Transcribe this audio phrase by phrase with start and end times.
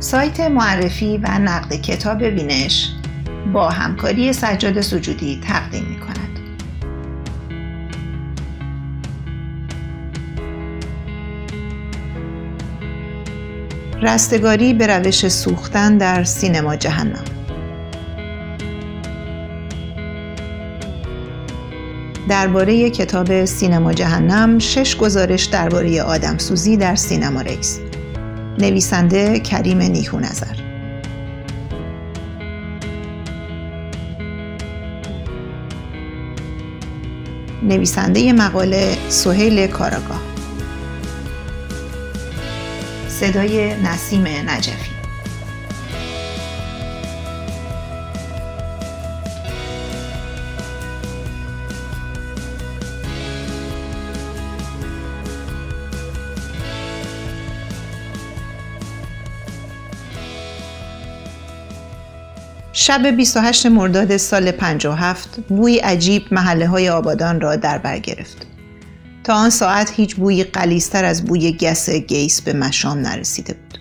[0.00, 2.88] سایت معرفی و نقد کتاب بینش
[3.52, 6.38] با همکاری سجاد سجودی تقدیم می کند.
[14.02, 17.24] رستگاری به روش سوختن در سینما جهنم
[22.28, 27.80] درباره کتاب سینما جهنم شش گزارش درباره آدم سوزی در سینما رکس
[28.58, 30.56] نویسنده کریم نیکو نظر
[37.62, 40.20] نویسنده مقاله سهیل کاراگاه.
[43.08, 44.99] صدای نسیم نجفی.
[62.82, 68.46] شب 28 مرداد سال 57 بوی عجیب محله های آبادان را در بر گرفت.
[69.24, 73.78] تا آن ساعت هیچ بوی قلیستر از بوی گس گیس به مشام نرسیده بود.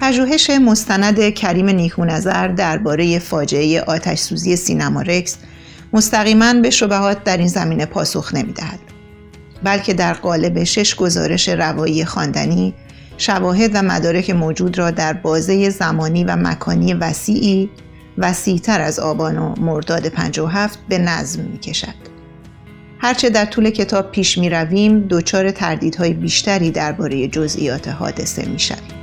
[0.00, 5.36] پژوهش مستند کریم نیکونظر درباره فاجعه آتش سوزی سینما رکس
[5.92, 8.78] مستقیما به شبهات در این زمینه پاسخ نمی‌دهد
[9.62, 12.74] بلکه در قالب شش گزارش روایی خواندنی
[13.16, 17.70] شواهد و مدارک موجود را در بازه زمانی و مکانی وسیعی
[18.18, 22.12] وسیعتر از آبان و مرداد 57 به نظم می کشد.
[22.98, 29.01] هرچه در طول کتاب پیش می رویم دچار تردیدهای بیشتری درباره جزئیات حادثه می شویم.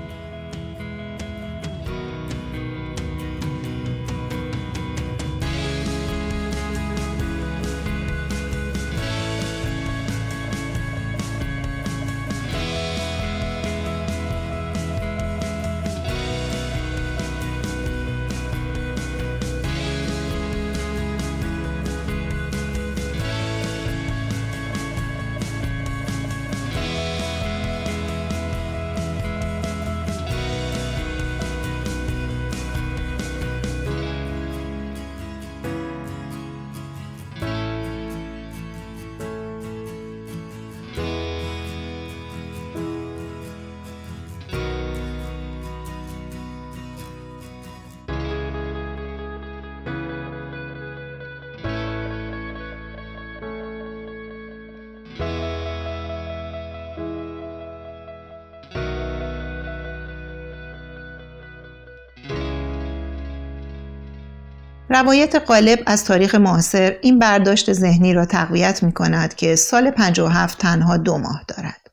[64.90, 70.58] روایت قالب از تاریخ معاصر این برداشت ذهنی را تقویت می کند که سال 57
[70.58, 71.92] تنها دو ماه دارد.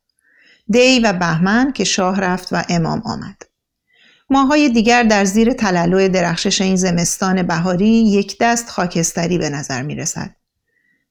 [0.71, 3.43] دی و بهمن که شاه رفت و امام آمد.
[4.31, 9.95] ماهای دیگر در زیر تلالو درخشش این زمستان بهاری یک دست خاکستری به نظر می
[9.95, 10.37] رسد.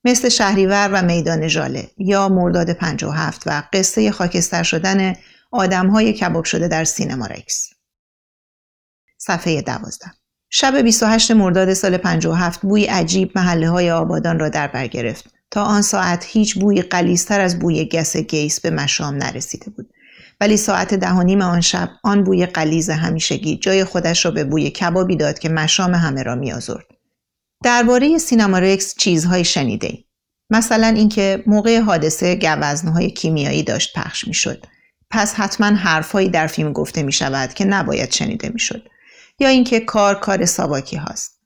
[0.04, 5.16] مثل شهریور و میدان ژاله یا مرداد 57 و قصه خاکستر شدن
[5.52, 7.70] آدمهای کباب شده در سینما رکس.
[9.18, 10.12] صفحه دوازده
[10.58, 15.26] شب 28 مرداد سال 57 بوی عجیب محله های آبادان را در بر گرفت.
[15.52, 19.90] تا آن ساعت هیچ بوی قلیستر از بوی گس گیس به مشام نرسیده بود.
[20.42, 24.44] ولی ساعت ده و نیم آن شب آن بوی قلیز همیشگی جای خودش را به
[24.44, 26.86] بوی کبابی داد که مشام همه را میآزرد.
[27.64, 30.06] درباره سینما رکس چیزهایی شنیده ای.
[30.50, 34.66] مثلا اینکه موقع حادثه گوزنهای کیمیایی داشت پخش می‌شد.
[35.12, 38.90] پس حتما حرفهایی در فیلم گفته می شود که نباید شنیده می‌شد.
[39.40, 41.40] یا اینکه کار کار ساواکی هاست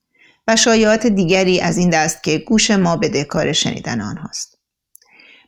[0.47, 4.59] و شایعات دیگری از این دست که گوش ما به کار شنیدن آنهاست.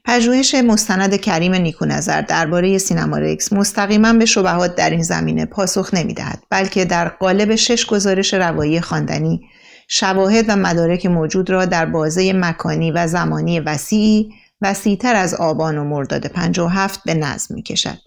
[0.05, 6.43] پژوهش مستند کریم نیکونظر درباره سینما رکس مستقیما به شبهات در این زمینه پاسخ نمی‌دهد
[6.49, 9.41] بلکه در قالب شش گزارش روایی خواندنی
[9.87, 15.83] شواهد و مدارک موجود را در بازه مکانی و زمانی وسیعی وسیعتر از آبان و
[15.83, 17.97] مرداد 57 به نظم می کشد.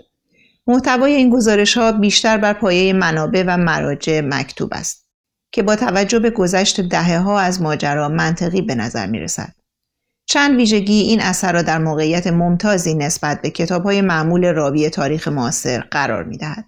[0.67, 5.05] محتوای این گزارش ها بیشتر بر پایه منابع و مراجع مکتوب است
[5.53, 9.55] که با توجه به گذشت دهه ها از ماجرا منطقی به نظر می رسد.
[10.27, 15.29] چند ویژگی این اثر را در موقعیت ممتازی نسبت به کتاب های معمول راوی تاریخ
[15.29, 16.65] معاصر قرار می دهد.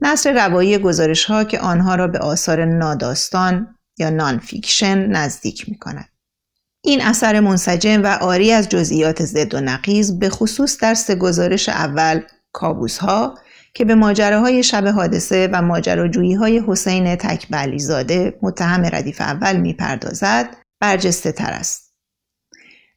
[0.00, 6.08] نثر روایی گزارش ها که آنها را به آثار ناداستان یا non-fiction نزدیک می کند.
[6.84, 11.68] این اثر منسجم و آری از جزئیات زد و نقیز به خصوص در سه گزارش
[11.68, 12.20] اول
[12.54, 13.34] کابوس ها
[13.74, 20.56] که به ماجراهای شب حادثه و ماجراجویی های حسین تکبلی زاده متهم ردیف اول می‌پردازد
[20.80, 21.94] برجسته تر است.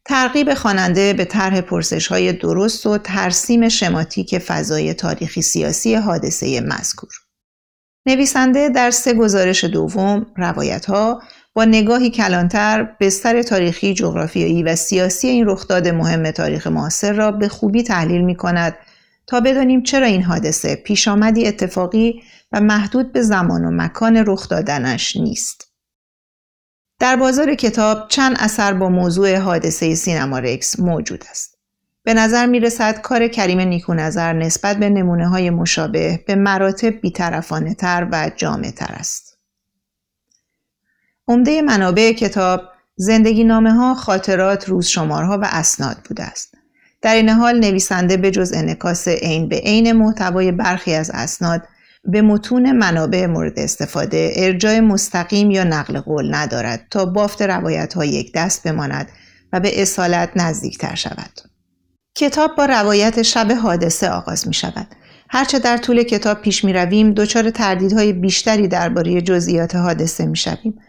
[0.06, 7.10] ترغیب خواننده به طرح پرسش های درست و ترسیم شماتیک فضای تاریخی سیاسی حادثه مذکور.
[8.06, 11.22] نویسنده در سه گزارش دوم روایت ها
[11.54, 17.48] با نگاهی کلانتر بستر تاریخی، جغرافیایی و سیاسی این رخداد مهم تاریخ معاصر را به
[17.48, 18.76] خوبی تحلیل می کند
[19.28, 22.22] تا بدانیم چرا این حادثه پیش آمدی اتفاقی
[22.52, 25.68] و محدود به زمان و مکان رخ دادنش نیست.
[27.00, 31.58] در بازار کتاب چند اثر با موضوع حادثه سینما رکس موجود است.
[32.04, 37.02] به نظر می رسد کار کریم نیکو نظر نسبت به نمونه های مشابه به مراتب
[37.02, 39.38] بیطرفانه تر و جامع تر است.
[41.28, 42.62] عمده منابع کتاب
[42.96, 46.57] زندگی نامه ها، خاطرات، روزشمارها و اسناد بوده است.
[47.02, 51.68] در این حال نویسنده به جز انکاس عین به عین محتوای برخی از اسناد
[52.04, 58.06] به متون منابع مورد استفاده ارجای مستقیم یا نقل قول ندارد تا بافت روایت ها
[58.06, 59.10] یک دست بماند
[59.54, 61.42] و به اصالت نزدیکتر شود.
[62.18, 64.88] کتاب با روایت شب حادثه آغاز می شود.
[65.30, 70.80] هرچه در طول کتاب پیش می رویم دچار تردیدهای بیشتری درباره جزئیات حادثه می شویم.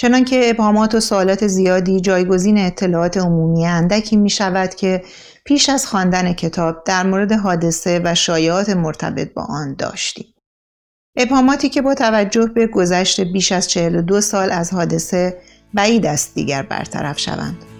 [0.00, 5.02] چنانکه ابهامات و سوالات زیادی جایگزین اطلاعات عمومی اندکی می شود که
[5.44, 10.34] پیش از خواندن کتاب در مورد حادثه و شایعات مرتبط با آن داشتیم.
[11.16, 15.40] ابهاماتی که با توجه به گذشت بیش از 42 سال از حادثه
[15.74, 17.77] بعید است دیگر برطرف شوند.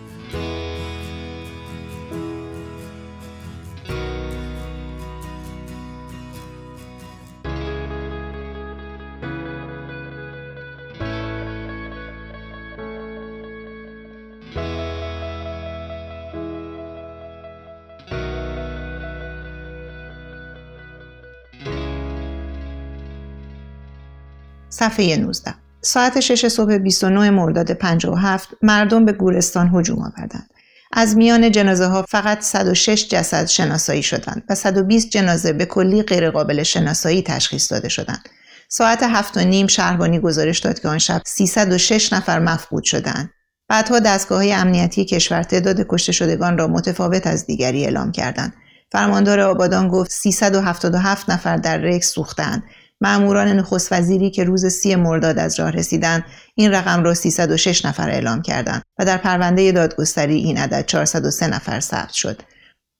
[24.79, 30.51] صفحه 19 ساعت 6 صبح 29 مرداد 57 مردم به گورستان هجوم آوردند.
[30.93, 36.63] از میان جنازه ها فقط 106 جسد شناسایی شدند و 120 جنازه به کلی غیرقابل
[36.63, 38.29] شناسایی تشخیص داده شدند.
[38.69, 43.31] ساعت هفت و نیم شهربانی گزارش داد که آن شب 306 نفر مفقود شدند.
[43.69, 48.53] بعدها دستگاه های امنیتی کشور تعداد کشته شدگان را متفاوت از دیگری اعلام کردند.
[48.93, 52.63] فرماندار آبادان گفت 377 نفر در رکس سوختند
[53.01, 56.25] معموران نخست وزیری که روز سی مرداد از راه رسیدن
[56.55, 61.81] این رقم را 306 نفر اعلام کردند و در پرونده دادگستری این عدد 403 نفر
[61.81, 62.43] ثبت شد.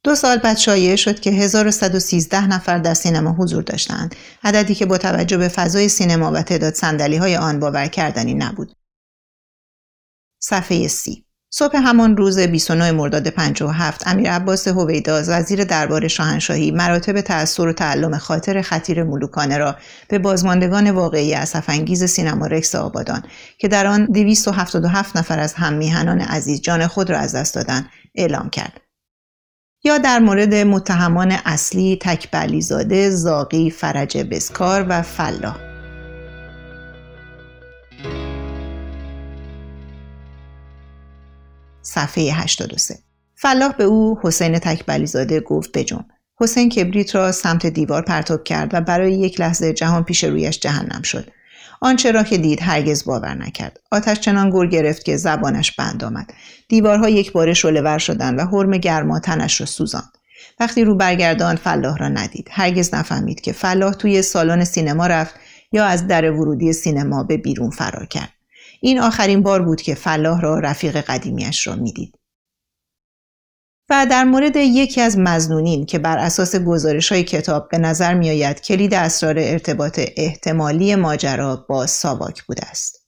[0.05, 4.99] دو سال بعد شایعه شد که 1113 نفر در سینما حضور داشتند عددی که با
[4.99, 8.73] توجه به فضای سینما و تعداد سندلی های آن باور کردنی نبود.
[10.41, 17.21] صفحه سی صبح همان روز 29 مرداد 57 امیر عباس هویداز وزیر دربار شاهنشاهی مراتب
[17.21, 19.77] تأثیر و تعلم خاطر خطیر ملوکانه را
[20.09, 23.23] به بازماندگان واقعی اسفانگیز سینما رکس آبادان
[23.59, 28.51] که در آن 277 نفر از هممیهنان عزیز جان خود را از دست دادند اعلام
[28.51, 28.81] کرد.
[29.85, 35.68] یا در مورد متهمان اصلی تکبلیزاده، زاقی، فرج بسکار و فلاح
[41.89, 42.95] صفحه 83
[43.35, 46.05] فلاح به او حسین تکبلی زاده گفت بجون
[46.41, 51.03] حسین کبریت را سمت دیوار پرتاب کرد و برای یک لحظه جهان پیش رویش جهنم
[51.03, 51.31] شد.
[51.81, 53.81] آنچه را که دید هرگز باور نکرد.
[53.91, 56.33] آتش چنان گور گرفت که زبانش بند آمد.
[56.69, 60.13] دیوارها یک بار شلهور شدند و حرم گرما تنش را سوزاند.
[60.61, 62.49] وقتی رو برگردان فلاح را ندید.
[62.51, 65.35] هرگز نفهمید که فلاح توی سالن سینما رفت
[65.73, 68.38] یا از در ورودی سینما به بیرون فرار کرد.
[68.81, 72.15] این آخرین بار بود که فلاح را رفیق قدیمیش را می‌دید.
[73.91, 78.31] و در مورد یکی از مزنونین که بر اساس گزارش های کتاب به نظر می
[78.31, 83.07] آید کلید اسرار ارتباط احتمالی ماجرا با ساواک بوده است.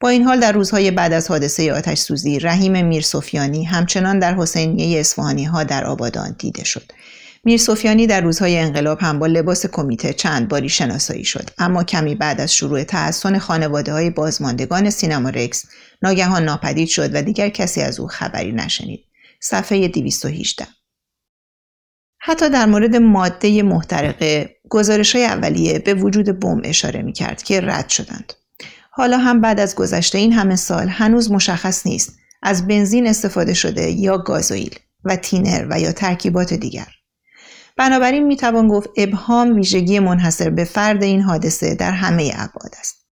[0.00, 5.00] با این حال در روزهای بعد از حادثه آتش سوزی رحیم میرسوفیانی همچنان در حسینیه
[5.00, 6.92] اصفهانی ها در آبادان دیده شد
[7.44, 12.14] میر سفیانی در روزهای انقلاب هم با لباس کمیته چند باری شناسایی شد اما کمی
[12.14, 15.64] بعد از شروع تحسن خانواده های بازماندگان سینما رکس
[16.02, 19.04] ناگهان ناپدید شد و دیگر کسی از او خبری نشنید
[19.40, 20.66] صفحه 218
[22.22, 27.60] حتی در مورد ماده محترقه گزارش های اولیه به وجود بم اشاره می کرد که
[27.60, 28.32] رد شدند.
[28.90, 33.90] حالا هم بعد از گذشته این همه سال هنوز مشخص نیست از بنزین استفاده شده
[33.90, 36.86] یا گازوئیل و تینر و یا ترکیبات دیگر.
[37.80, 43.06] بنابراین می‌توان گفت ابهام ویژگی منحصر به فرد این حادثه در همه ابعاد است.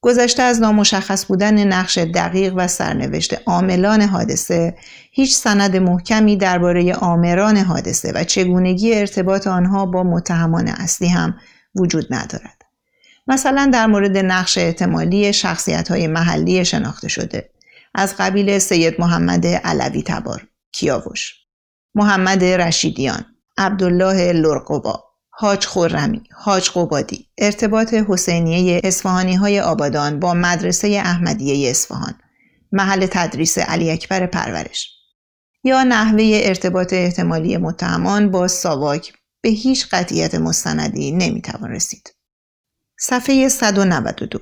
[0.00, 4.76] گذشته از نامشخص بودن نقش دقیق و سرنوشت عاملان حادثه
[5.12, 11.34] هیچ سند محکمی درباره آمران حادثه و چگونگی ارتباط آنها با متهمان اصلی هم
[11.74, 12.62] وجود ندارد.
[13.26, 17.50] مثلا در مورد نقش احتمالی شخصیت های محلی شناخته شده.
[17.94, 21.34] از قبیل سید محمد علوی تبار کیاوش.
[21.94, 23.35] محمد رشیدیان.
[23.58, 32.14] عبدالله لرقبا حاج خورمی، حاج قبادی، ارتباط حسینیه اصفهانی های آبادان با مدرسه احمدیه اصفهان،
[32.72, 34.92] محل تدریس علی اکبر پرورش.
[35.64, 42.14] یا نحوه ارتباط احتمالی متهمان با ساواک به هیچ قطعیت مستندی نمی‌توان رسید.
[43.00, 44.38] صفحه 192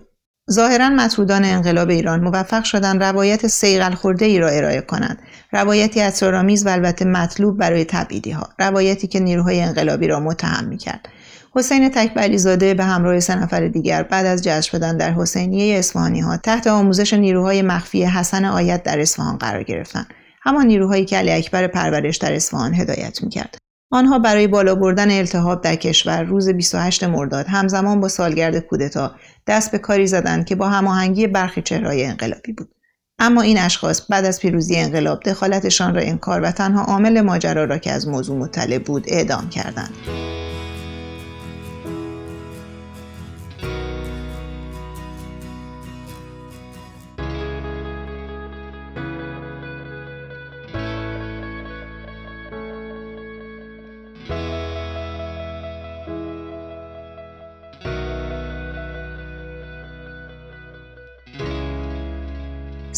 [0.51, 5.19] ظاهرا مطرودان انقلاب ایران موفق شدند روایت سیغل خورده ای را ارائه کنند.
[5.53, 11.09] روایتی اسرارآمیز و البته مطلوب برای تبعیدی ها روایتی که نیروهای انقلابی را متهم می‌کرد.
[11.55, 16.21] حسین تکبری زاده به همراه سه نفر دیگر بعد از جذب شدن در حسینیه اصفهانی
[16.21, 20.07] ها تحت آموزش نیروهای مخفی حسن آیت در اصفهان قرار گرفتند.
[20.43, 23.59] همان نیروهایی که علی اکبر پرورش در اصفهان هدایت می‌کرد.
[23.91, 29.15] آنها برای بالا بردن التهاب در کشور روز 28 مرداد همزمان با سالگرد کودتا
[29.47, 32.75] دست به کاری زدند که با هماهنگی برخی چهرهای انقلابی بود.
[33.19, 37.79] اما این اشخاص بعد از پیروزی انقلاب دخالتشان را انکار و تنها عامل ماجرا را
[37.79, 40.44] که از موضوع مطلع بود اعدام کردند.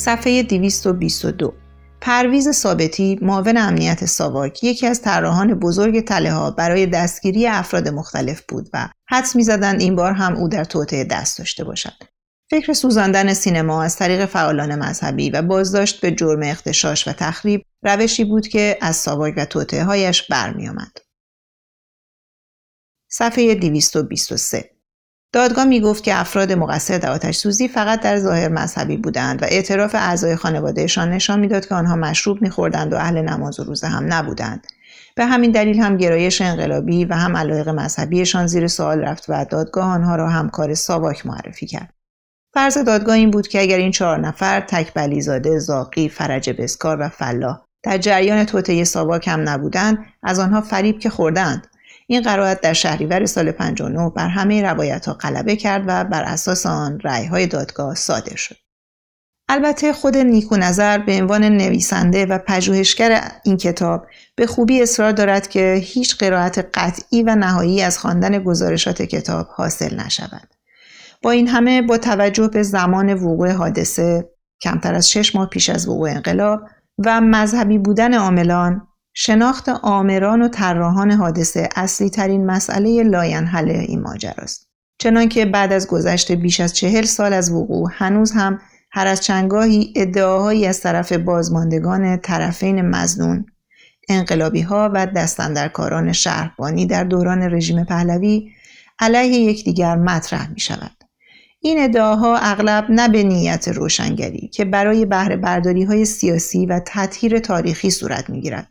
[0.07, 1.55] صفحه 222
[2.01, 8.43] پرویز ثابتی معاون امنیت ساواک یکی از طراحان بزرگ تله ها برای دستگیری افراد مختلف
[8.49, 11.93] بود و حدس می‌زدند این بار هم او در توطعه دست داشته باشد.
[12.51, 18.25] فکر سوزاندن سینما از طریق فعالان مذهبی و بازداشت به جرم اختشاش و تخریب روشی
[18.25, 20.99] بود که از ساواک و توطعه هایش برمیآمد.
[23.11, 24.76] صفحه 223
[25.37, 29.47] دادگاه می گفت که افراد مقصر در آتش سوزی فقط در ظاهر مذهبی بودند و
[29.49, 34.13] اعتراف اعضای خانوادهشان نشان می‌داد که آنها مشروب میخوردند و اهل نماز و روزه هم
[34.13, 34.67] نبودند.
[35.17, 39.85] به همین دلیل هم گرایش انقلابی و هم علایق مذهبیشان زیر سوال رفت و دادگاه
[39.85, 41.95] آنها را همکار ساواک معرفی کرد.
[42.55, 47.09] فرض دادگاه این بود که اگر این چهار نفر تک زاده، زاقی فرج بسکار و
[47.09, 51.67] فلاح در جریان توطعه ساواک هم نبودند از آنها فریب که خوردند
[52.07, 56.67] این قرائت در شهریور سال 59 بر همه روایت ها غلبه کرد و بر اساس
[56.67, 58.57] آن رأی های دادگاه صادر شد.
[59.49, 65.49] البته خود نیکو نظر به عنوان نویسنده و پژوهشگر این کتاب به خوبی اصرار دارد
[65.49, 70.49] که هیچ قرائت قطعی و نهایی از خواندن گزارشات کتاب حاصل نشود.
[71.23, 74.29] با این همه با توجه به زمان وقوع حادثه
[74.63, 76.61] کمتر از شش ماه پیش از وقوع انقلاب
[77.05, 84.69] و مذهبی بودن عاملان شناخت آمران و طراحان حادثه اصلی ترین مسئله لاینحل این ماجراست.
[84.99, 89.93] چنانکه بعد از گذشت بیش از چهل سال از وقوع هنوز هم هر از چندگاهی
[89.97, 93.47] ادعاهایی از طرف بازماندگان طرفین مظنون
[94.09, 98.51] انقلابی ها و دست‌اندرکاران شهربانی در دوران رژیم پهلوی
[98.99, 100.97] علیه یکدیگر مطرح می شود.
[101.61, 107.39] این ادعاها اغلب نه به نیت روشنگری که برای بهره برداری های سیاسی و تطهیر
[107.39, 108.71] تاریخی صورت می گیرد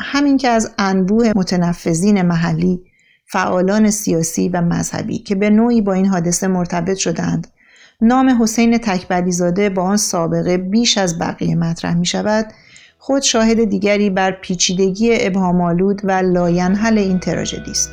[0.00, 2.80] همین که از انبوه متنفذین محلی
[3.26, 7.46] فعالان سیاسی و مذهبی که به نوعی با این حادثه مرتبط شدند
[8.00, 12.46] نام حسین تکبعلی‌زاده با آن سابقه بیش از بقیه مطرح می شود
[12.98, 17.90] خود شاهد دیگری بر پیچیدگی ابهام‌آلود و لاینحل این تراژدی است.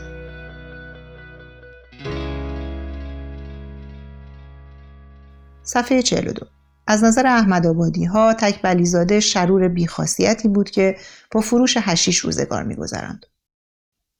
[5.63, 6.45] صفحه 42
[6.87, 10.97] از نظر احمد آبادی ها تکبعلی‌زاده شرور بی‌خاصیتی بود که
[11.31, 13.25] با فروش هشیش روزگار میگذراند.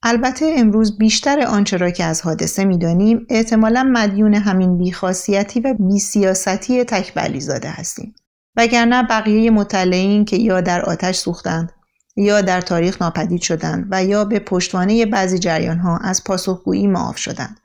[0.03, 6.83] البته امروز بیشتر آنچه را که از حادثه می‌دانیم احتمالا مدیون همین بیخاصیتی و بیسیاستی
[6.83, 8.15] تک بلیزاده هستیم.
[8.55, 11.71] وگرنه بقیه مطلعین که یا در آتش سوختند
[12.15, 17.17] یا در تاریخ ناپدید شدند و یا به پشتوانه بعضی جریان ها از پاسخگویی معاف
[17.17, 17.59] شدند.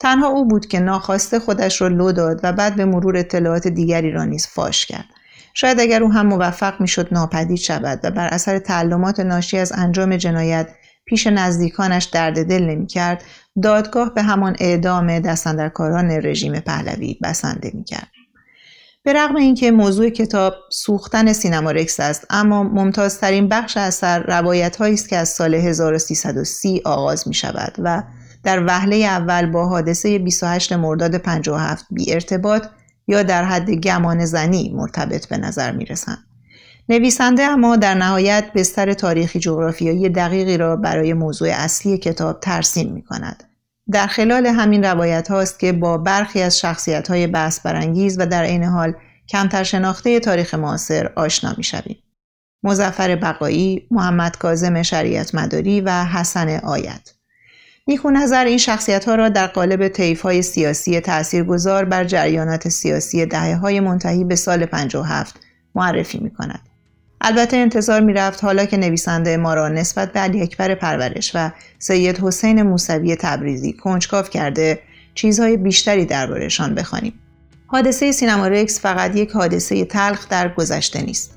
[0.00, 4.12] تنها او بود که ناخواسته خودش را لو داد و بعد به مرور اطلاعات دیگری
[4.12, 5.06] را نیز فاش کرد.
[5.54, 10.16] شاید اگر او هم موفق می‌شد ناپدید شود و بر اثر تعلمات ناشی از انجام
[10.16, 10.68] جنایت
[11.04, 13.24] پیش نزدیکانش درد دل نمی‌کرد
[13.62, 18.08] دادگاه به همان اعدام دستندرکاران رژیم پهلوی بسنده می‌کرد.
[19.02, 25.08] به رغم اینکه موضوع کتاب سوختن سینما رکس است اما ممتازترین بخش اثر روایت است
[25.08, 28.02] که از سال 1330 آغاز می شود و
[28.46, 32.66] در وهله اول با حادثه 28 مرداد 57 بی ارتباط
[33.08, 36.18] یا در حد گمان زنی مرتبط به نظر می رسند.
[36.88, 43.02] نویسنده اما در نهایت بستر تاریخی جغرافیایی دقیقی را برای موضوع اصلی کتاب ترسیم می
[43.02, 43.44] کند.
[43.92, 48.44] در خلال همین روایت هاست که با برخی از شخصیت های بحث برانگیز و در
[48.44, 48.94] عین حال
[49.28, 51.96] کمتر شناخته تاریخ معاصر آشنا می‌شویم.
[52.62, 57.15] مزفر بقایی، محمد کاظم شریعت مداری و حسن آیت.
[57.88, 63.26] نیکو نظر این شخصیت ها را در قالب طیف های سیاسی تاثیرگذار بر جریانات سیاسی
[63.26, 65.40] دهه های منتهی به سال 57
[65.74, 66.60] معرفی می کند.
[67.20, 71.50] البته انتظار می رفت حالا که نویسنده ما را نسبت به علی اکبر پرورش و
[71.78, 74.78] سید حسین موسوی تبریزی کنجکاو کرده
[75.14, 77.12] چیزهای بیشتری دربارهشان بخوانیم.
[77.66, 81.34] حادثه سینما رکس فقط یک حادثه تلخ در گذشته نیست.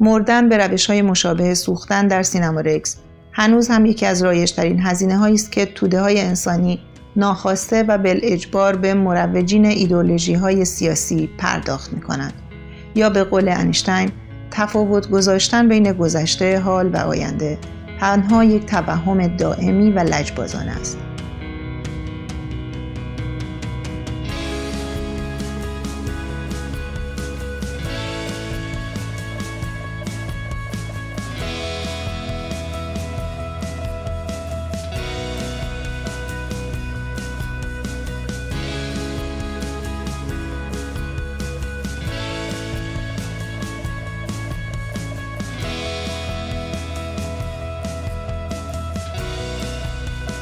[0.00, 2.96] مردن به روش های مشابه سوختن در سینما رکس
[3.38, 6.80] هنوز هم یکی از رایشترین هزینه هایی است که توده های انسانی
[7.16, 12.32] ناخواسته و اجبار به مروجین ایدولوژی های سیاسی پرداخت می کنند.
[12.94, 14.10] یا به قول انیشتین
[14.50, 17.58] تفاوت گذاشتن بین گذشته حال و آینده
[18.00, 20.98] تنها یک توهم دائمی و لجبازانه است.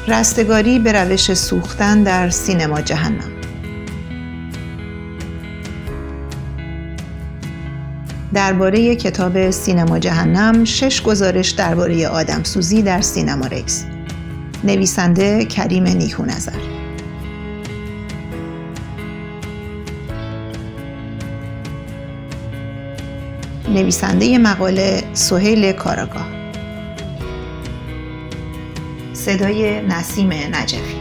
[0.09, 3.31] رستگاری به روش سوختن در سینما جهنم.
[8.35, 13.85] درباره کتاب سینما جهنم شش گزارش درباره آدمسوزی در سینما رکس
[14.65, 16.53] نویسنده کریم نیکو نظر
[23.69, 26.44] نویسنده مقاله سهیل کاراگاه.
[29.25, 31.01] صدای نسیم نجفی.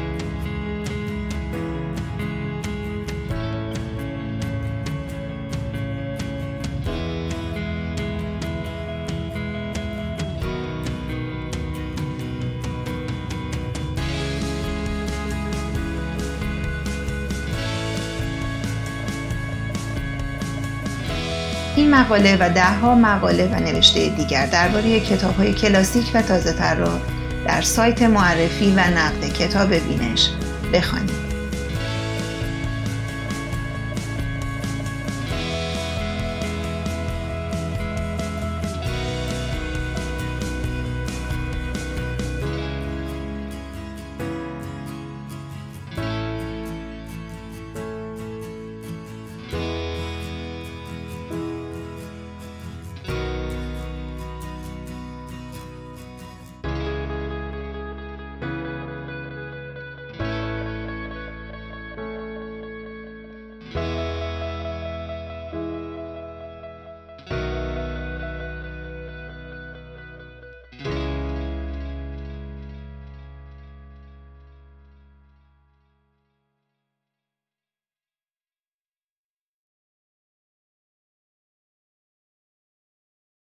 [21.76, 27.00] این مقاله و دهها مقاله و نوشته دیگر درباره کتاب‌های کلاسیک و تازه تر را
[27.46, 30.30] در سایت معرفی و نقد کتاب بینش
[30.74, 31.23] بخوانید.